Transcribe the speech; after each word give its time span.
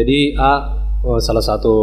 Jadi 0.00 0.32
A 0.40 0.80
oh, 1.04 1.20
salah 1.20 1.44
satu 1.44 1.76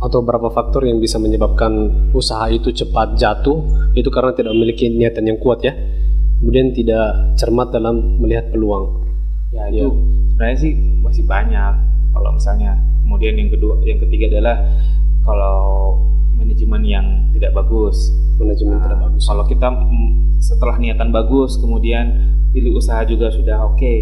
atau 0.00 0.18
beberapa 0.24 0.48
faktor 0.48 0.88
yang 0.88 1.04
bisa 1.04 1.20
menyebabkan 1.20 1.92
usaha 2.16 2.48
itu 2.48 2.72
cepat 2.72 3.20
jatuh 3.20 3.60
itu 3.92 4.08
karena 4.08 4.32
tidak 4.32 4.56
memiliki 4.56 4.88
niatan 4.88 5.28
yang 5.28 5.36
kuat 5.36 5.60
ya. 5.60 5.76
Kemudian 6.40 6.72
tidak 6.72 7.36
cermat 7.36 7.68
dalam 7.76 8.16
melihat 8.24 8.48
peluang. 8.48 9.04
Ya 9.52 9.68
itu 9.68 9.92
sebenarnya 10.32 10.58
sih 10.64 10.72
masih 11.04 11.28
banyak. 11.28 11.74
Kalau 12.16 12.30
misalnya 12.32 12.72
kemudian 13.04 13.36
yang 13.36 13.52
kedua, 13.52 13.76
yang 13.84 14.00
ketiga 14.00 14.32
adalah 14.32 14.56
kalau 15.28 15.60
manajemen 16.40 16.82
yang 16.88 17.06
tidak 17.36 17.52
bagus. 17.52 18.08
Manajemen 18.40 18.80
Nah, 18.80 18.88
tidak 18.88 19.00
bagus. 19.12 19.22
Kalau 19.28 19.44
kita 19.44 19.68
setelah 20.40 20.76
niatan 20.80 21.12
bagus, 21.12 21.60
kemudian 21.60 22.32
pilih 22.56 22.80
usaha 22.80 23.04
juga 23.04 23.28
sudah 23.28 23.60
oke. 23.68 23.94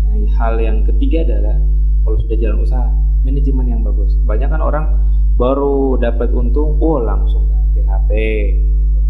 Nah, 0.00 0.16
hal 0.40 0.56
yang 0.64 0.80
ketiga 0.88 1.28
adalah 1.28 1.75
kalau 2.06 2.22
sudah 2.22 2.36
jalan 2.38 2.62
usaha, 2.62 2.86
manajemen 3.26 3.66
yang 3.66 3.82
bagus. 3.82 4.14
Kebanyakan 4.22 4.60
orang 4.62 4.86
baru 5.34 5.98
dapat 5.98 6.30
untung, 6.30 6.78
oh 6.78 7.02
langsung 7.02 7.50
ganti 7.50 7.82
HP, 7.82 8.10
gitu. 8.54 9.00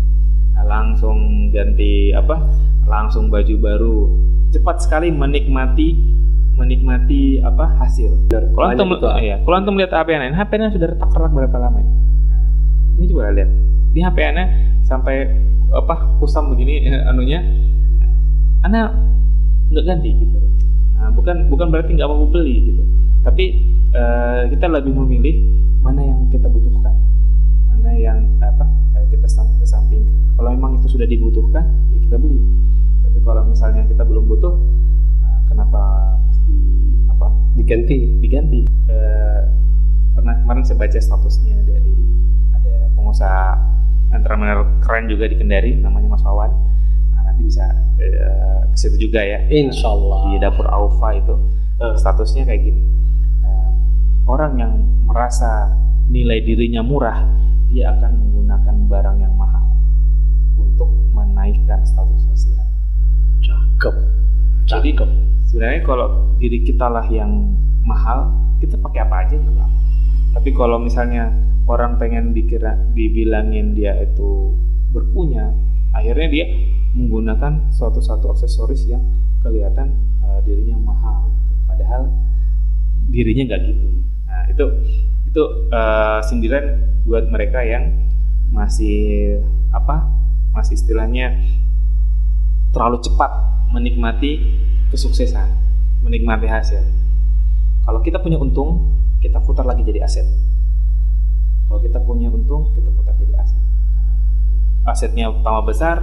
Nah, 0.57 0.65
langsung 0.65 1.53
ganti 1.53 2.17
apa? 2.17 2.41
Langsung 2.89 3.29
baju 3.29 3.55
baru. 3.61 3.99
Cepat 4.57 4.81
sekali 4.81 5.13
menikmati 5.13 6.17
menikmati 6.57 7.45
apa 7.45 7.69
hasil. 7.85 8.33
Kalau 8.33 8.67
antum, 8.73 8.97
itu, 8.97 9.05
ah. 9.05 9.21
iya, 9.21 9.37
kalau 9.45 9.61
antum 9.61 9.77
lihat 9.77 9.93
HP 9.93 10.09
nya, 10.17 10.33
HP 10.33 10.51
nya 10.57 10.73
sudah 10.73 10.89
retak-retak 10.97 11.33
berapa 11.37 11.57
lama 11.61 11.79
ini? 11.85 11.93
Ini 12.97 13.05
coba 13.13 13.29
lihat. 13.37 13.51
Di 13.93 14.01
HP 14.01 14.19
nya 14.33 14.45
sampai 14.89 15.29
apa 15.69 16.17
kusam 16.17 16.49
begini 16.49 16.89
anunya, 17.13 17.45
Ana 18.65 18.89
nggak 19.69 19.85
ganti 19.85 20.11
gitu. 20.17 20.37
Nah, 21.07 21.15
bukan 21.15 21.47
bukan 21.47 21.71
berarti 21.71 21.95
nggak 21.95 22.11
mau 22.11 22.27
beli 22.27 22.75
gitu. 22.75 22.83
Tapi 23.23 23.45
eh, 23.95 24.43
kita 24.51 24.67
lebih 24.67 24.91
memilih 24.91 25.39
mana 25.79 26.03
yang 26.03 26.27
kita 26.35 26.51
butuhkan, 26.51 26.91
mana 27.71 27.95
yang 27.95 28.27
apa 28.43 28.67
eh, 28.99 29.07
kita 29.15 29.31
sam- 29.31 29.55
kesampingkan. 29.63 30.11
Kalau 30.35 30.51
memang 30.51 30.83
itu 30.83 30.91
sudah 30.91 31.07
dibutuhkan, 31.07 31.63
ya 31.95 31.99
kita 32.03 32.19
beli. 32.19 32.43
Tapi 33.07 33.23
kalau 33.23 33.47
misalnya 33.47 33.87
kita 33.87 34.03
belum 34.03 34.27
butuh, 34.27 34.51
nah, 35.23 35.39
kenapa 35.47 35.81
mesti 36.27 36.59
apa 37.07 37.31
Diganti. 37.55 38.19
diganti. 38.19 38.61
Eh, 38.91 39.43
pernah 40.11 40.35
kemarin 40.43 40.67
saya 40.67 40.83
baca 40.83 40.99
statusnya 40.99 41.55
dari 41.71 41.95
ada 42.51 42.91
pengusaha 42.99 43.55
entrepreneur 44.11 44.67
keren 44.83 45.07
juga 45.07 45.31
di 45.31 45.39
Kendari, 45.39 45.79
namanya 45.79 46.19
Mas 46.19 46.27
Wawan. 46.27 46.51
Nanti 47.37 47.53
bisa 47.53 47.69
eh, 48.01 48.65
ke 48.73 48.77
situ 48.81 48.97
juga 48.97 49.21
ya. 49.21 49.45
Insya 49.53 49.93
Allah. 49.93 50.33
Di 50.33 50.41
dapur 50.41 50.65
Aufa 50.73 51.13
itu 51.21 51.37
eh, 51.85 51.93
statusnya 52.01 52.49
kayak 52.49 52.65
gini. 52.65 52.81
Eh, 53.45 53.69
orang 54.25 54.57
yang 54.57 54.73
merasa 55.05 55.69
nilai 56.09 56.41
dirinya 56.41 56.81
murah, 56.81 57.29
dia 57.69 57.93
akan 57.93 58.25
menggunakan 58.25 58.77
barang 58.89 59.17
yang 59.21 59.37
mahal 59.37 59.69
untuk 60.57 60.89
menaikkan 61.13 61.85
status 61.85 62.25
sosial. 62.25 62.65
Cakep. 63.45 63.95
Jadi 64.65 64.97
Cakep. 64.97 65.11
sebenarnya 65.53 65.81
kalau 65.85 66.09
diri 66.41 66.65
kita 66.65 66.89
lah 66.89 67.05
yang 67.13 67.53
mahal, 67.85 68.33
kita 68.65 68.81
pakai 68.81 69.05
apa 69.05 69.29
aja 69.29 69.37
nggak 69.37 69.53
apa-apa. 69.61 69.77
Tapi 70.41 70.49
kalau 70.57 70.81
misalnya 70.81 71.29
orang 71.69 72.01
pengen 72.01 72.33
dikira 72.33 72.81
dibilangin 72.97 73.77
dia 73.77 73.93
itu 74.01 74.57
berpunya, 74.89 75.53
akhirnya 75.93 76.33
dia 76.33 76.47
menggunakan 76.97 77.69
suatu-satu 77.77 78.33
aksesoris 78.33 78.89
yang 78.89 79.05
kelihatan 79.45 79.93
eh, 80.25 80.41
dirinya 80.49 80.81
mahal, 80.81 81.29
gitu. 81.29 81.55
padahal 81.69 82.03
dirinya 83.13 83.43
nggak 83.53 83.61
gitu. 83.69 83.87
Nah 84.27 84.43
itu 84.49 84.65
itu 85.29 85.43
eh, 85.71 86.19
sindiran 86.25 86.65
buat 87.05 87.29
mereka 87.29 87.61
yang 87.63 87.93
masih 88.51 89.39
apa 89.71 90.09
masih 90.57 90.81
istilahnya 90.81 91.37
terlalu 92.73 93.05
cepat 93.05 93.31
menikmati 93.77 94.41
kesuksesan, 94.89 95.49
menikmati 96.01 96.49
hasil. 96.49 96.81
Kalau 97.85 98.01
kita 98.03 98.19
punya 98.19 98.41
untung, 98.41 98.99
kita 99.21 99.39
putar 99.43 99.69
lagi 99.69 99.87
jadi 99.87 100.03
aset. 100.03 100.27
Kalau 101.67 101.83
kita 101.83 101.99
punya 102.03 102.31
untung, 102.31 102.73
kita 102.75 102.91
putar 102.95 103.15
jadi 103.19 103.35
aset. 103.39 103.63
Asetnya 104.87 105.31
tambah 105.43 105.67
besar, 105.67 106.03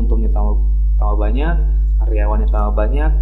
untungnya 0.00 0.32
tambah, 0.32 0.56
tambah 0.96 1.16
banyak, 1.20 1.56
karyawannya 2.00 2.48
tambah 2.48 2.72
banyak, 2.72 3.12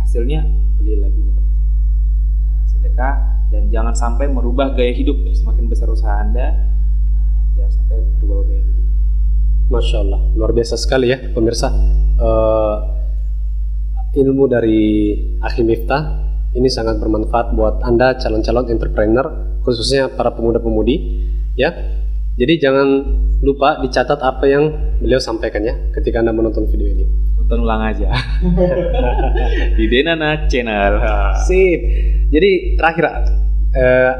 hasilnya 0.00 0.40
beli 0.80 0.96
lagi. 0.96 1.20
Nah, 1.20 2.64
sedekah 2.68 3.14
dan 3.52 3.68
jangan 3.68 3.94
sampai 3.96 4.28
merubah 4.28 4.72
gaya 4.72 4.92
hidup. 4.96 5.16
Semakin 5.36 5.68
besar 5.68 5.92
usaha 5.92 6.16
Anda, 6.24 6.56
nah, 7.12 7.42
jangan 7.56 7.72
sampai 7.76 7.96
merubah 8.16 8.48
gaya 8.48 8.62
hidup. 8.64 8.86
Masya 9.68 9.96
Allah, 10.00 10.20
luar 10.32 10.56
biasa 10.56 10.80
sekali 10.80 11.12
ya 11.12 11.20
pemirsa. 11.36 11.68
Eh, 12.18 12.76
ilmu 14.16 14.48
dari 14.48 15.12
Akhi 15.44 15.60
Miftah 15.60 16.24
ini 16.56 16.72
sangat 16.72 16.96
bermanfaat 16.96 17.52
buat 17.52 17.84
Anda 17.84 18.16
calon-calon 18.16 18.72
entrepreneur, 18.72 19.26
khususnya 19.60 20.08
para 20.08 20.32
pemuda-pemudi. 20.32 20.96
Ya, 21.58 21.74
jadi 22.38 22.54
jangan 22.62 22.88
lupa 23.42 23.82
dicatat 23.82 24.22
apa 24.22 24.46
yang 24.46 24.70
beliau 25.02 25.18
sampaikan 25.18 25.66
ya 25.66 25.74
ketika 25.90 26.22
Anda 26.22 26.30
menonton 26.30 26.70
video 26.70 26.86
ini. 26.86 27.04
Nonton 27.34 27.66
ulang 27.66 27.82
aja. 27.82 28.14
Di 29.78 29.84
Denana 29.90 30.46
Channel. 30.46 30.94
Sip. 31.50 31.80
Jadi 32.30 32.78
terakhir 32.78 33.04
eh, 33.74 34.12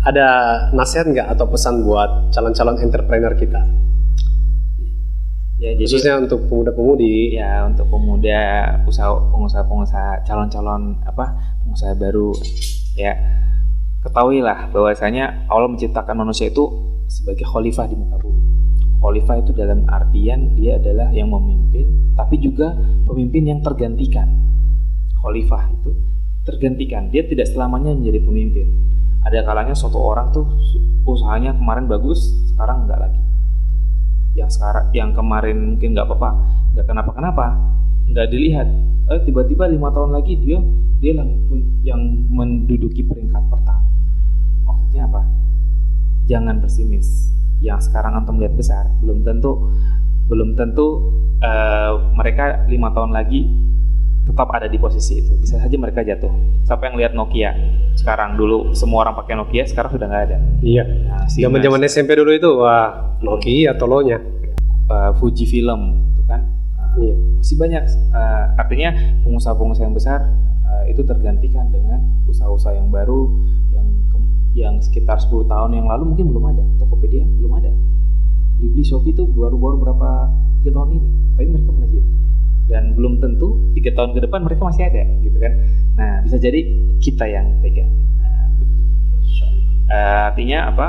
ada 0.00 0.28
nasihat 0.72 1.06
nggak 1.12 1.28
atau 1.36 1.46
pesan 1.46 1.84
buat 1.84 2.32
calon-calon 2.32 2.80
entrepreneur 2.80 3.36
kita, 3.36 3.60
Ya, 5.60 5.76
jadi 5.76 5.84
khususnya 5.84 6.16
untuk 6.24 6.48
pemuda-pemudi. 6.48 7.36
ya 7.36 7.68
untuk 7.68 7.84
pemuda 7.92 8.40
usaha 8.88 9.12
pengusaha-pengusaha 9.28 10.24
calon-calon 10.24 10.96
apa 11.04 11.36
pengusaha 11.60 11.92
baru 12.00 12.32
ya 12.96 13.12
ketahuilah 14.00 14.72
bahwasanya 14.72 15.48
Allah 15.48 15.68
menciptakan 15.68 16.16
manusia 16.16 16.48
itu 16.48 16.68
sebagai 17.06 17.44
khalifah 17.48 17.86
di 17.88 17.96
muka 17.96 18.16
bumi. 18.20 18.42
Khalifah 19.00 19.36
itu 19.40 19.50
dalam 19.56 19.88
artian 19.88 20.56
dia 20.56 20.76
adalah 20.76 21.08
yang 21.12 21.32
memimpin 21.32 22.14
tapi 22.16 22.36
juga 22.40 22.76
pemimpin 23.08 23.48
yang 23.48 23.60
tergantikan. 23.60 24.28
Khalifah 25.20 25.68
itu 25.72 25.90
tergantikan. 26.44 27.12
Dia 27.12 27.24
tidak 27.28 27.48
selamanya 27.48 27.92
menjadi 27.92 28.24
pemimpin. 28.24 28.66
Ada 29.24 29.44
kalanya 29.44 29.76
suatu 29.76 30.00
orang 30.00 30.32
tuh 30.32 30.48
usahanya 31.04 31.52
kemarin 31.52 31.84
bagus, 31.84 32.32
sekarang 32.52 32.88
enggak 32.88 33.04
lagi 33.08 33.20
yang 34.34 34.50
sekarang 34.50 34.86
yang 34.94 35.10
kemarin 35.10 35.74
mungkin 35.74 35.90
nggak 35.94 36.06
apa-apa 36.06 36.30
nggak 36.74 36.86
kenapa-kenapa 36.86 37.46
nggak 38.10 38.26
dilihat 38.30 38.68
eh 39.10 39.20
tiba-tiba 39.26 39.66
lima 39.66 39.90
tahun 39.90 40.14
lagi 40.14 40.38
dia 40.38 40.58
dia 41.02 41.18
yang 41.82 42.00
menduduki 42.30 43.02
peringkat 43.02 43.42
pertama 43.50 43.79
maksudnya 44.90 45.06
apa? 45.06 45.22
Jangan 46.26 46.58
pesimis. 46.58 47.30
Yang 47.62 47.86
sekarang 47.86 48.18
antum 48.18 48.42
lihat 48.42 48.58
besar 48.58 48.90
belum 48.98 49.22
tentu 49.22 49.70
belum 50.26 50.58
tentu 50.58 51.14
eh, 51.38 51.92
mereka 52.18 52.66
lima 52.66 52.90
tahun 52.90 53.14
lagi 53.14 53.46
tetap 54.26 54.50
ada 54.50 54.66
di 54.66 54.82
posisi 54.82 55.22
itu. 55.22 55.30
Bisa 55.38 55.62
saja 55.62 55.76
mereka 55.78 56.02
jatuh. 56.02 56.30
Siapa 56.66 56.90
yang 56.90 56.98
lihat 56.98 57.12
Nokia 57.14 57.54
sekarang? 57.94 58.34
Dulu 58.34 58.74
semua 58.74 59.06
orang 59.06 59.14
pakai 59.14 59.38
Nokia 59.38 59.62
sekarang 59.62 59.94
sudah 59.94 60.06
nggak 60.10 60.24
ada. 60.26 60.38
Iya. 60.58 60.84
nah, 61.06 61.22
Zaman-zaman 61.30 61.86
SMP 61.86 62.18
dulu 62.18 62.34
itu 62.34 62.50
wah 62.58 63.14
Nokia 63.22 63.78
tolonya. 63.78 64.18
uh, 64.90 65.14
Fuji 65.22 65.46
Film 65.46 66.02
itu 66.18 66.22
kan? 66.26 66.42
Uh, 66.74 66.98
Iya. 66.98 67.14
masih 67.38 67.54
banyak 67.54 67.82
uh, 68.10 68.58
artinya 68.58 68.90
pengusaha-pengusaha 69.22 69.86
yang 69.86 69.94
besar 69.94 70.18
uh, 70.66 70.82
itu 70.90 71.06
tergantikan 71.06 71.70
dengan 71.70 72.02
usaha-usaha 72.26 72.74
yang 72.74 72.90
baru 72.90 73.30
yang 73.70 73.86
yang 74.54 74.82
sekitar 74.82 75.22
10 75.22 75.46
tahun 75.46 75.70
yang 75.78 75.86
lalu 75.86 76.14
mungkin 76.14 76.26
belum 76.34 76.44
ada. 76.50 76.64
Tokopedia 76.82 77.22
belum 77.38 77.52
ada. 77.58 77.70
Blibli 78.60 78.84
Shopee 78.84 79.14
itu 79.14 79.24
baru-baru 79.24 79.76
berapa 79.80 80.08
tiga 80.60 80.70
tahun 80.76 80.88
ini. 80.98 81.08
Tapi 81.38 81.46
mereka 81.48 81.70
melejit. 81.72 82.04
Dan 82.70 82.94
belum 82.94 83.18
tentu 83.18 83.72
tiga 83.74 83.90
tahun 83.96 84.14
ke 84.14 84.20
depan 84.26 84.46
mereka 84.46 84.62
masih 84.66 84.86
ada 84.86 85.02
gitu 85.22 85.38
kan. 85.38 85.52
Nah 85.98 86.12
bisa 86.22 86.36
jadi 86.38 86.60
kita 87.00 87.24
yang 87.26 87.46
pegang. 87.64 87.90
Nah, 88.20 88.46
Eh, 89.90 90.20
artinya 90.30 90.70
apa? 90.70 90.86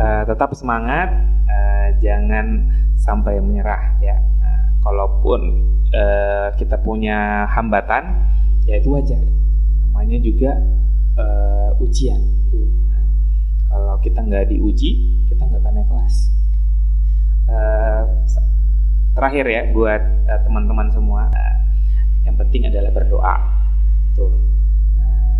Eh, 0.00 0.22
tetap 0.24 0.56
semangat 0.56 1.12
eh, 1.44 1.88
jangan 2.00 2.64
sampai 2.96 3.36
menyerah 3.44 4.00
ya. 4.00 4.16
Nah, 4.16 4.60
kalaupun 4.80 5.40
eh, 5.92 6.48
kita 6.56 6.80
punya 6.80 7.44
hambatan 7.52 8.16
ya 8.64 8.80
itu 8.80 8.96
wajar. 8.96 9.20
Namanya 9.84 10.16
juga 10.24 10.56
eh, 11.18 11.82
ujian 11.82 12.22
Nah, 12.90 13.06
kalau 13.70 13.94
kita 14.02 14.20
nggak 14.20 14.50
diuji 14.50 14.90
kita 15.30 15.42
nggak 15.46 15.62
akan 15.62 15.72
naik 15.78 15.86
kelas. 15.86 16.16
Sa- 18.26 18.50
terakhir 19.14 19.46
ya 19.46 19.62
buat 19.74 20.02
eh, 20.02 20.40
teman-teman 20.46 20.90
semua 20.90 21.30
eh, 21.30 21.56
yang 22.26 22.36
penting 22.38 22.70
adalah 22.70 22.90
berdoa 22.94 23.34
tuh 24.14 24.30
Nah, 24.98 25.34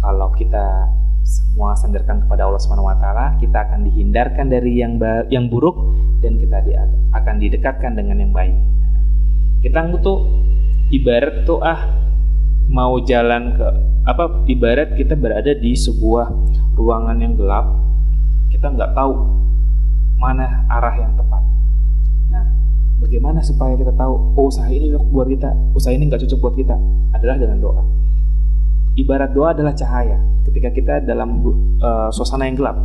kalau 0.00 0.28
kita 0.36 0.88
semua 1.20 1.76
sandarkan 1.76 2.24
kepada 2.24 2.48
Allah 2.48 2.58
Subhanahu 2.58 2.88
wa 2.88 2.96
taala, 2.96 3.36
kita 3.38 3.68
akan 3.68 3.84
dihindarkan 3.86 4.48
dari 4.48 4.80
yang 4.80 4.96
yang 5.28 5.52
buruk 5.52 5.76
dan 6.24 6.40
kita 6.40 6.58
di, 6.64 6.72
akan 7.12 7.34
didekatkan 7.36 7.92
dengan 7.96 8.24
yang 8.24 8.32
baik. 8.32 8.56
Kita 9.60 9.84
tuh 10.00 10.24
ibarat 10.88 11.44
tuh 11.44 11.60
ah 11.60 11.86
mau 12.70 13.02
jalan 13.02 13.58
ke 13.58 13.66
apa 14.06 14.46
ibarat 14.46 14.94
kita 14.94 15.18
berada 15.18 15.52
di 15.52 15.74
sebuah 15.74 16.30
ruangan 16.78 17.18
yang 17.18 17.34
gelap, 17.36 17.66
kita 18.48 18.70
nggak 18.70 18.94
tahu 18.96 19.12
mana 20.16 20.64
arah 20.70 20.94
yang 20.96 21.12
tepat. 21.18 21.42
Nah, 22.30 22.46
bagaimana 23.02 23.42
supaya 23.42 23.74
kita 23.74 23.92
tahu 23.98 24.38
oh 24.38 24.46
usaha 24.48 24.70
ini 24.70 24.94
cocok 24.94 25.10
buat 25.10 25.28
kita, 25.28 25.50
usaha 25.74 25.92
ini 25.92 26.08
nggak 26.08 26.22
cocok 26.24 26.38
buat 26.40 26.54
kita 26.56 26.76
adalah 27.12 27.36
dengan 27.36 27.58
doa. 27.58 27.82
Ibarat 28.96 29.30
doa 29.34 29.50
adalah 29.52 29.74
cahaya. 29.74 30.18
Ketika 30.46 30.70
kita 30.72 30.94
dalam 31.04 31.42
uh, 31.82 32.08
suasana 32.10 32.48
yang 32.48 32.58
gelap, 32.58 32.78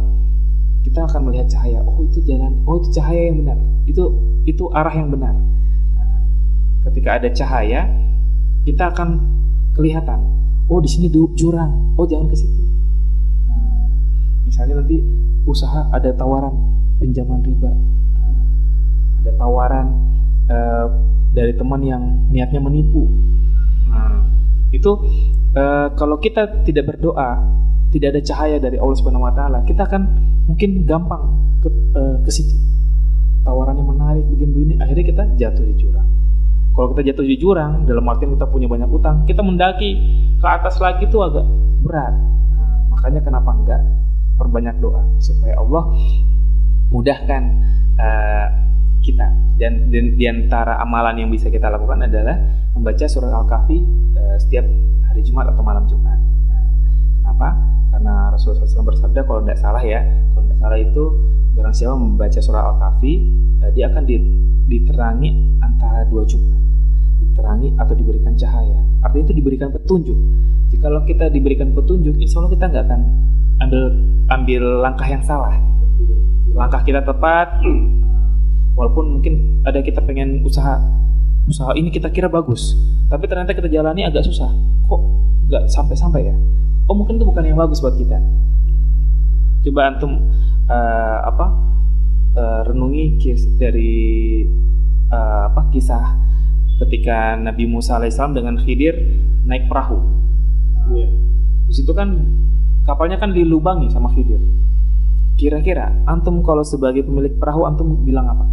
kita 0.83 1.05
akan 1.05 1.29
melihat 1.29 1.47
cahaya. 1.49 1.79
Oh 1.85 2.03
itu 2.03 2.19
jalan, 2.25 2.51
oh 2.65 2.81
itu 2.81 2.89
cahaya 2.93 3.21
yang 3.31 3.37
benar. 3.41 3.57
Itu 3.85 4.03
itu 4.45 4.69
arah 4.73 4.93
yang 4.93 5.09
benar. 5.13 5.33
Nah, 5.97 6.19
ketika 6.89 7.21
ada 7.21 7.29
cahaya, 7.33 7.89
kita 8.65 8.93
akan 8.93 9.09
kelihatan. 9.75 10.23
Oh 10.71 10.81
di 10.81 10.89
sini 10.89 11.11
jurang. 11.11 11.93
Oh 11.99 12.07
jangan 12.09 12.31
ke 12.31 12.35
situ. 12.39 12.61
Nah, 13.45 13.85
misalnya 14.47 14.81
nanti 14.81 14.97
usaha 15.45 15.85
ada 15.93 16.09
tawaran 16.17 16.55
pinjaman 16.97 17.43
riba, 17.45 17.69
nah, 17.69 18.33
ada 19.21 19.31
tawaran 19.37 19.87
uh, 20.49 20.87
dari 21.35 21.53
teman 21.53 21.83
yang 21.85 22.03
niatnya 22.31 22.63
menipu. 22.63 23.05
Nah, 23.91 24.25
itu 24.73 24.91
uh, 25.53 25.93
kalau 25.93 26.17
kita 26.17 26.65
tidak 26.65 26.95
berdoa, 26.95 27.43
tidak 27.93 28.15
ada 28.15 28.21
cahaya 28.25 28.57
dari 28.57 28.79
Allah 28.79 28.97
Subhanahu 28.97 29.27
wa 29.27 29.33
taala, 29.35 29.61
kita 29.67 29.85
akan 29.85 30.01
mungkin 30.49 30.87
gampang 30.87 31.23
ke, 31.61 31.69
uh, 31.93 32.17
ke 32.23 32.31
situ. 32.31 32.55
Tawarannya 33.45 33.85
menarik 33.85 34.25
begini-begini, 34.25 34.81
akhirnya 34.81 35.05
kita 35.05 35.23
jatuh 35.37 35.65
di 35.67 35.75
jurang. 35.77 36.09
Kalau 36.75 36.91
kita 36.91 37.01
jatuh 37.07 37.23
di 37.23 37.39
jurang, 37.39 37.87
dalam 37.87 38.03
artian 38.11 38.35
kita 38.35 38.51
punya 38.51 38.67
banyak 38.67 38.91
utang, 38.91 39.23
kita 39.23 39.39
mendaki 39.39 39.95
ke 40.43 40.47
atas 40.47 40.75
lagi 40.83 41.07
itu 41.07 41.17
agak 41.23 41.47
berat. 41.87 42.11
Nah, 42.11 42.91
makanya 42.91 43.23
kenapa 43.23 43.55
enggak 43.55 43.81
perbanyak 44.35 44.75
doa 44.83 44.99
supaya 45.23 45.55
Allah 45.55 45.87
mudahkan 46.91 47.43
uh, 47.95 48.47
kita 48.99 49.27
dan, 49.55 49.87
dan 49.87 50.05
di 50.19 50.25
antara 50.27 50.75
amalan 50.83 51.23
yang 51.23 51.29
bisa 51.31 51.47
kita 51.47 51.71
lakukan 51.71 52.03
adalah 52.03 52.35
membaca 52.75 53.05
surat 53.07 53.31
Al-Kahfi 53.31 53.77
uh, 54.19 54.35
setiap 54.35 54.67
hari 55.07 55.21
Jumat 55.23 55.47
atau 55.55 55.63
malam 55.63 55.87
Jumat. 55.87 56.19
Nah, 56.51 56.63
kenapa? 57.23 57.49
Karena 57.95 58.13
Rasulullah 58.35 58.67
SAW 58.67 58.91
bersabda 58.91 59.23
kalau 59.23 59.39
tidak 59.47 59.59
salah 59.63 59.79
ya, 59.79 60.03
kalau 60.35 60.43
tidak 60.43 60.59
salah 60.59 60.79
itu 60.81 61.03
barang 61.55 61.71
siapa 61.71 61.95
membaca 61.95 62.39
surat 62.43 62.63
Al-Kahfi, 62.67 63.13
uh, 63.63 63.71
dia 63.71 63.87
akan 63.87 64.03
diterangi 64.67 65.29
antara 65.63 66.03
dua 66.11 66.27
Jumat, 66.27 66.59
diterangi 67.35 67.75
atau 67.75 67.91
diberikan 67.91 68.31
cahaya. 68.39 68.79
Artinya 69.03 69.23
itu 69.27 69.35
diberikan 69.35 69.67
petunjuk. 69.75 70.15
Jikalau 70.71 71.03
kita 71.03 71.27
diberikan 71.27 71.75
petunjuk, 71.75 72.15
insya 72.15 72.39
Allah 72.39 72.51
kita 72.55 72.65
nggak 72.71 72.83
akan 72.87 73.01
ambil 73.59 73.81
ambil 74.31 74.63
langkah 74.79 75.07
yang 75.11 75.19
salah. 75.19 75.59
Langkah 76.55 76.79
kita 76.87 77.03
tepat, 77.03 77.59
walaupun 78.79 79.19
mungkin 79.19 79.63
ada 79.67 79.83
kita 79.83 80.03
pengen 80.03 80.43
usaha 80.43 80.79
usaha 81.45 81.71
ini 81.77 81.89
kita 81.89 82.11
kira 82.11 82.27
bagus 82.27 82.75
tapi 83.07 83.29
ternyata 83.29 83.53
kita 83.53 83.69
jalani 83.69 84.03
agak 84.03 84.25
susah 84.25 84.49
kok 84.89 85.01
nggak 85.49 85.63
sampai-sampai 85.69 86.33
ya 86.33 86.35
oh 86.89 86.95
mungkin 86.97 87.21
itu 87.21 87.25
bukan 87.25 87.45
yang 87.45 87.57
bagus 87.57 87.79
buat 87.79 87.95
kita 87.95 88.17
coba 89.65 89.81
antum 89.93 90.21
uh, 90.69 91.17
apa 91.25 91.45
uh, 92.37 92.61
renungi 92.69 93.21
kis 93.21 93.45
dari 93.57 94.43
uh, 95.09 95.53
apa 95.53 95.69
kisah 95.69 96.17
ketika 96.83 97.39
Nabi 97.39 97.63
Musa 97.69 97.95
alaihissalam 97.95 98.35
dengan 98.35 98.59
Khidir 98.59 98.95
naik 99.47 99.69
perahu. 99.71 99.99
Yeah. 100.85 101.09
di 101.65 101.73
situ 101.73 101.97
kan 101.97 102.13
kapalnya 102.85 103.17
kan 103.17 103.33
dilubangi 103.33 103.89
sama 103.89 104.13
Khidir. 104.13 104.37
Kira-kira 105.35 105.91
antum 106.07 106.39
kalau 106.45 106.63
sebagai 106.63 107.03
pemilik 107.03 107.33
perahu 107.35 107.67
antum 107.67 108.05
bilang 108.05 108.29
apa? 108.29 108.45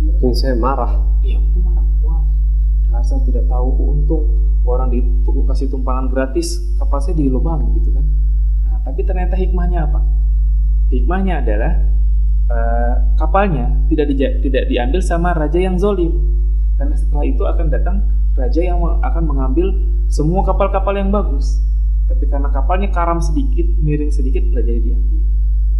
Mungkin 0.00 0.32
saya 0.36 0.54
marah. 0.54 1.00
Iya 1.24 1.40
mungkin 1.40 1.60
marah. 1.64 1.86
Wah 2.04 2.22
dasar 2.92 3.18
tidak 3.24 3.48
tahu. 3.48 3.68
Untung 3.96 4.22
orang 4.68 4.92
dikasih 4.92 5.72
tumpangan 5.72 6.12
gratis 6.12 6.60
kapal 6.76 7.00
saya 7.00 7.16
dilubang 7.16 7.72
gitu 7.80 7.90
kan. 7.90 8.04
Nah 8.68 8.78
tapi 8.84 9.00
ternyata 9.02 9.34
hikmahnya 9.34 9.88
apa? 9.88 10.00
Hikmahnya 10.92 11.40
adalah 11.42 11.72
uh, 12.50 12.94
kapalnya 13.16 13.70
tidak 13.86 14.10
di, 14.10 14.14
tidak 14.18 14.64
diambil 14.66 15.00
sama 15.00 15.32
raja 15.32 15.56
yang 15.56 15.78
zolim 15.78 16.10
karena 16.76 16.96
setelah 16.98 17.24
itu 17.24 17.42
akan 17.46 17.66
datang 17.70 17.96
raja 18.34 18.60
yang 18.60 18.82
akan 18.82 19.24
mengambil 19.24 19.70
semua 20.10 20.42
kapal-kapal 20.42 20.92
yang 20.98 21.14
bagus 21.14 21.62
tapi 22.10 22.26
karena 22.26 22.50
kapalnya 22.50 22.90
karam 22.90 23.22
sedikit 23.22 23.64
miring 23.78 24.10
sedikit 24.10 24.42
raja 24.50 24.74
diambil 24.74 25.22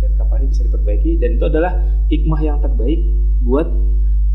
dan 0.01 0.11
kapalnya 0.17 0.49
bisa 0.49 0.63
diperbaiki 0.65 1.21
dan 1.21 1.37
itu 1.37 1.45
adalah 1.45 1.73
hikmah 2.09 2.41
yang 2.41 2.59
terbaik 2.65 3.01
buat 3.45 3.69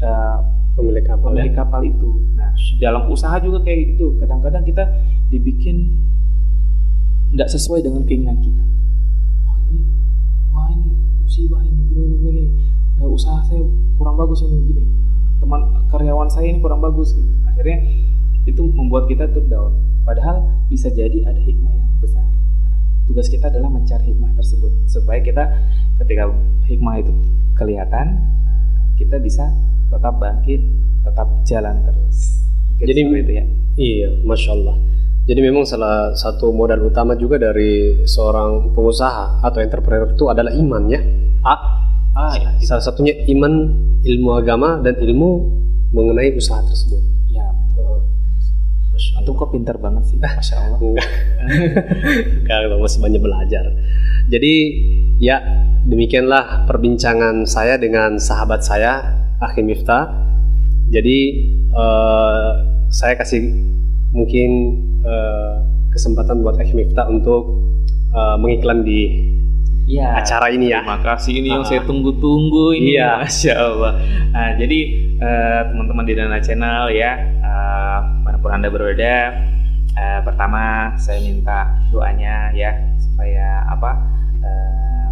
uh, 0.05 0.37
pemilik 0.75 1.03
kapal 1.07 1.31
pemilik 1.33 1.53
ya? 1.55 1.57
kapal 1.63 1.81
itu. 1.81 2.09
Nah 2.37 2.51
dalam 2.77 3.09
usaha 3.09 3.35
juga 3.41 3.63
kayak 3.65 3.95
gitu. 3.95 4.15
Kadang-kadang 4.21 4.63
kita 4.67 4.83
dibikin 5.31 5.89
tidak 7.33 7.49
sesuai 7.51 7.83
dengan 7.83 8.03
keinginan 8.05 8.37
kita. 8.39 8.63
Wah 9.47 9.57
ini, 9.67 9.83
wah 10.53 10.67
ini 10.71 10.89
musibah 11.25 11.62
ini 11.66 11.81
begini 11.89 12.06
begini. 12.22 12.44
Uh, 13.01 13.10
usaha 13.10 13.42
saya 13.50 13.60
kurang 13.98 14.16
bagus 14.16 14.45
ini 14.45 14.56
begini. 14.62 14.83
Teman 15.42 15.62
karyawan 15.89 16.30
saya 16.30 16.48
ini 16.54 16.62
kurang 16.62 16.80
bagus 16.80 17.12
gitu. 17.18 17.27
Akhirnya 17.50 17.77
itu 18.45 18.62
membuat 18.72 19.10
kita 19.10 19.25
tuh 19.33 19.44
down. 19.50 19.74
Padahal 20.06 20.45
bisa 20.69 20.94
jadi 20.94 21.25
ada 21.25 21.42
hikmah 21.42 21.74
yang 21.74 21.89
besar. 21.98 22.24
Tugas 23.10 23.25
kita 23.30 23.50
adalah 23.50 23.74
mencari 23.74 24.13
hikmah 24.13 24.38
tersebut 24.38 24.72
supaya 24.86 25.19
kita 25.22 25.44
ketika 26.06 26.30
hikmah 26.69 27.01
itu 27.01 27.13
kelihatan, 27.57 28.21
kita 28.98 29.18
bisa 29.18 29.50
tetap 29.89 30.18
bangkit, 30.21 30.61
tetap 31.02 31.28
jalan 31.45 31.81
terus. 31.85 32.45
Mungkin 32.76 32.85
Jadi 32.85 33.02
itu 33.02 33.33
ya. 33.33 33.45
Iya, 33.76 34.09
masya 34.23 34.52
Allah. 34.56 34.78
Jadi 35.25 35.41
memang 35.41 35.65
salah 35.65 36.13
satu 36.13 36.53
modal 36.53 36.85
utama 36.85 37.17
juga 37.17 37.41
dari 37.41 38.05
seorang 38.05 38.77
pengusaha 38.77 39.41
atau 39.41 39.57
entrepreneur 39.57 40.13
itu 40.13 40.29
adalah 40.29 40.53
iman 40.53 40.85
ya. 40.85 41.01
A, 41.41 41.53
ah, 42.13 42.33
ya, 42.37 42.49
salah 42.61 42.85
satunya 42.85 43.25
iman, 43.33 43.53
ilmu 44.05 44.29
agama 44.37 44.77
dan 44.85 44.94
ilmu 45.01 45.29
mengenai 45.89 46.29
usaha 46.37 46.61
tersebut. 46.61 47.01
Ya 47.33 47.41
betul. 47.41 48.05
Antum 49.17 49.33
kok 49.33 49.49
pintar 49.49 49.81
banget 49.81 50.13
sih, 50.13 50.17
masya 50.21 50.61
Allah. 50.61 50.77
Kalau 52.45 52.77
masih 52.85 53.01
banyak 53.01 53.21
belajar. 53.21 53.65
Jadi 54.29 54.53
ya 55.17 55.41
demikianlah 55.89 56.69
perbincangan 56.69 57.49
saya 57.49 57.81
dengan 57.81 58.21
sahabat 58.21 58.61
saya 58.61 59.01
Akhi 59.41 59.65
Miftah. 59.65 60.05
Jadi 60.94 61.17
uh, 61.73 62.61
saya 62.94 63.17
kasih 63.17 63.41
mungkin 64.13 64.84
uh, 65.06 65.62
kesempatan 65.94 66.44
buat 66.44 66.59
Miftah 66.59 67.07
untuk 67.07 67.62
uh, 68.12 68.35
mengiklan 68.35 68.83
di 68.83 69.31
ya, 69.88 70.19
acara 70.19 70.52
ini 70.52 70.74
ya. 70.74 70.81
Terima 70.81 71.00
kasih 71.00 71.33
ini 71.40 71.47
uh, 71.50 71.54
yang 71.62 71.64
saya 71.64 71.81
tunggu-tunggu 71.85 72.76
ini. 72.76 73.00
Iya. 73.00 73.09
Masya 73.24 73.54
Allah. 73.56 73.94
Nah, 74.33 74.50
jadi 74.59 74.80
uh, 75.21 75.62
teman-teman 75.71 76.06
di 76.06 76.14
Dana 76.18 76.38
Channel 76.42 76.83
ya, 76.92 77.12
uh, 77.45 77.97
mana 78.26 78.38
pun 78.42 78.52
anda 78.52 78.68
berada, 78.68 79.31
uh, 79.95 80.19
pertama 80.26 80.94
saya 81.00 81.21
minta 81.24 81.71
doanya 81.94 82.52
ya 82.52 82.76
supaya 83.00 83.64
apa 83.71 83.92
uh, 84.44 85.07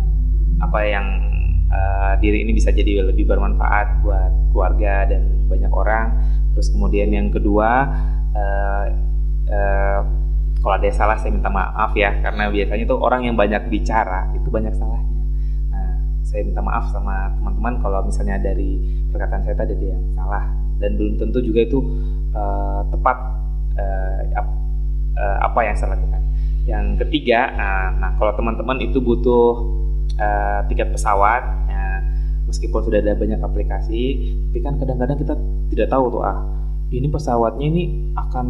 apa 0.59 0.79
yang 0.83 1.07
uh, 1.71 2.13
diri 2.19 2.43
ini 2.43 2.51
bisa 2.55 2.71
jadi 2.71 3.07
lebih 3.07 3.27
bermanfaat 3.27 4.03
buat 4.03 4.31
keluarga 4.51 5.07
dan 5.07 5.47
banyak 5.47 5.71
orang. 5.71 6.17
Terus 6.53 6.69
kemudian 6.69 7.09
yang 7.09 7.33
kedua, 7.33 7.89
uh, 8.37 8.85
uh, 9.49 9.99
kalau 10.63 10.73
ada 10.79 10.85
yang 10.87 10.95
salah 10.95 11.17
saya 11.19 11.35
minta 11.35 11.51
maaf 11.51 11.91
ya, 11.95 12.15
karena 12.23 12.47
biasanya 12.47 12.85
tuh 12.87 12.99
orang 13.03 13.27
yang 13.27 13.35
banyak 13.35 13.67
bicara 13.67 14.31
itu 14.31 14.47
banyak 14.47 14.71
salahnya. 14.75 15.11
Nah, 15.71 15.91
saya 16.23 16.47
minta 16.47 16.63
maaf 16.63 16.87
sama 16.91 17.35
teman-teman 17.35 17.83
kalau 17.83 17.99
misalnya 18.07 18.39
dari 18.39 18.79
perkataan 19.11 19.43
saya 19.43 19.55
tadi 19.59 19.75
ada 19.75 19.87
yang 19.99 20.03
salah 20.15 20.45
dan 20.79 20.95
belum 20.95 21.19
tentu 21.19 21.43
juga 21.43 21.67
itu 21.67 21.79
uh, 22.31 22.87
tepat 22.87 23.17
uh, 23.75 24.19
uh, 24.39 25.37
apa 25.43 25.59
yang 25.67 25.75
saya 25.75 25.99
lakukan. 25.99 26.21
Yang 26.63 26.85
ketiga, 27.03 27.51
uh, 27.59 27.89
nah 27.99 28.15
kalau 28.15 28.31
teman-teman 28.39 28.79
itu 28.79 29.03
butuh 29.03 29.83
uh, 30.19 30.59
tiket 30.71 30.95
pesawat 30.95 31.43
ya, 31.67 31.83
meskipun 32.47 32.79
sudah 32.85 32.99
ada 33.01 33.17
banyak 33.17 33.39
aplikasi 33.41 34.31
tapi 34.49 34.59
kan 34.61 34.77
kadang-kadang 34.77 35.17
kita 35.17 35.33
tidak 35.73 35.87
tahu 35.89 36.13
tuh 36.13 36.21
ah 36.21 36.39
ini 36.93 37.09
pesawatnya 37.09 37.65
ini 37.65 37.83
akan 38.13 38.45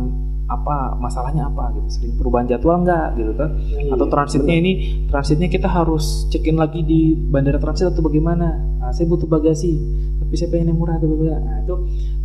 apa 0.48 1.00
masalahnya 1.00 1.48
apa 1.48 1.72
gitu. 1.80 1.88
Sering 1.88 2.14
perubahan 2.20 2.48
jadwal 2.50 2.84
nggak 2.84 3.16
gitu 3.16 3.34
kan? 3.40 3.50
Atau 3.96 4.06
transitnya 4.12 4.56
ini 4.60 4.72
transitnya 5.08 5.48
kita 5.48 5.68
harus 5.72 6.28
check-in 6.30 6.60
lagi 6.60 6.84
di 6.84 7.16
bandara 7.16 7.60
transit 7.60 7.88
atau 7.92 8.04
bagaimana? 8.04 8.60
Nah, 8.80 8.92
saya 8.92 9.08
butuh 9.08 9.28
bagasi 9.28 9.80
tapi 10.20 10.34
saya 10.36 10.50
pengen 10.52 10.76
yang 10.76 10.80
murah 10.80 11.00
atau 11.00 11.08
bagaimana? 11.08 11.40
Nah 11.44 11.58
itu 11.64 11.76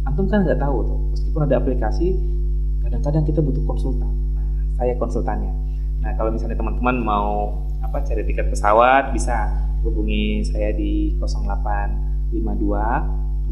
antum 0.03 0.27
kan 0.27 0.43
nggak 0.43 0.59
tahu 0.59 0.83
tuh. 0.87 0.99
Meskipun 1.15 1.41
ada 1.47 1.57
aplikasi 1.63 2.07
kadang-kadang 2.83 3.25
kita 3.29 3.41
butuh 3.45 3.63
konsultan. 3.69 4.11
Nah, 4.35 4.47
saya 4.75 4.99
konsultannya. 4.99 5.53
Nah 6.03 6.15
kalau 6.19 6.31
misalnya 6.35 6.57
teman-teman 6.59 6.97
mau 7.03 7.55
apa 7.83 8.03
cari 8.03 8.27
tiket 8.27 8.51
pesawat 8.51 9.15
bisa 9.15 9.49
hubungi 9.87 10.43
saya 10.45 10.75
di 10.75 11.15
0852 11.23 12.35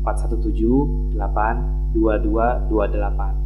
417 0.02 1.16
8 1.16 1.94
2228 1.96 3.45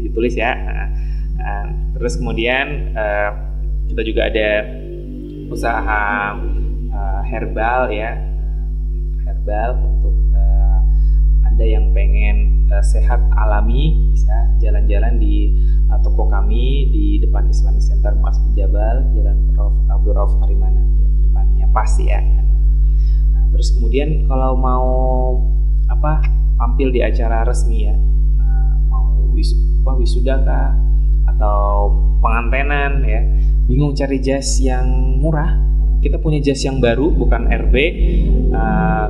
ditulis 0.00 0.32
ya. 0.32 0.56
Nah, 0.56 0.88
nah, 1.36 1.64
terus 1.98 2.16
kemudian 2.16 2.96
uh, 2.96 3.30
kita 3.92 4.02
juga 4.08 4.32
ada 4.32 4.48
usaha 5.52 6.32
uh, 6.88 7.22
herbal 7.28 7.92
ya. 7.92 8.16
Herbal 9.28 9.70
untuk 9.84 10.16
uh, 10.32 10.80
anda 11.44 11.64
yang 11.68 11.92
pengen 11.92 12.64
sehat 12.72 13.20
alami 13.36 14.16
bisa 14.16 14.32
jalan-jalan 14.56 15.20
di 15.20 15.52
toko 16.00 16.24
kami 16.24 16.88
di 16.88 17.20
depan 17.20 17.44
Islamic 17.52 17.84
Center 17.84 18.16
Mas 18.16 18.40
Jabal 18.56 19.04
Jalan 19.12 19.52
Prof 19.52 19.76
Abdul 19.92 20.16
Rauf 20.16 20.32
Tarimana. 20.40 20.80
Ya, 20.80 21.08
depannya 21.20 21.66
pasti 21.76 22.08
ya. 22.08 22.24
Nah, 23.36 23.44
terus 23.52 23.76
kemudian 23.76 24.24
kalau 24.24 24.56
mau 24.56 24.88
apa 25.92 26.24
tampil 26.56 26.88
di 26.88 27.04
acara 27.04 27.44
resmi 27.44 27.92
ya 27.92 27.96
wis 29.42 29.50
apa 29.82 29.98
wisuda 29.98 30.38
kah? 30.46 30.70
Atau 31.34 31.90
pengantenan 32.22 33.02
ya. 33.02 33.20
Bingung 33.66 33.98
cari 33.98 34.22
jas 34.22 34.62
yang 34.62 35.18
murah. 35.18 35.58
Kita 35.98 36.22
punya 36.22 36.38
jas 36.38 36.62
yang 36.62 36.78
baru 36.78 37.10
bukan 37.10 37.50
RB 37.50 37.74
uh, 38.50 39.06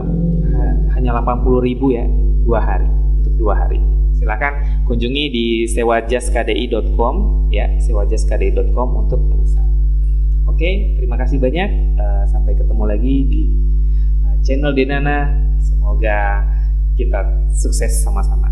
hanya 0.93 1.11
80.000 1.25 1.97
ya 1.97 2.05
dua 2.45 2.61
hari 2.61 2.89
untuk 3.21 3.33
dua 3.37 3.55
hari. 3.65 3.81
Silakan 4.17 4.85
kunjungi 4.85 5.25
di 5.33 5.47
sewajaskdi.com 5.73 7.49
ya 7.49 7.69
sewajaskdi.com 7.81 8.89
untuk 9.09 9.21
memesan 9.21 9.73
oke 10.63 10.95
terima 10.95 11.19
kasih 11.19 11.43
banyak 11.43 11.99
uh, 11.99 12.25
sampai 12.31 12.55
ketemu 12.55 12.85
lagi 12.87 13.15
di 13.27 13.43
uh, 14.23 14.37
channel 14.47 14.71
Denana. 14.71 15.33
Semoga 15.59 16.45
kita 16.95 17.25
sukses 17.51 18.05
sama-sama. 18.05 18.52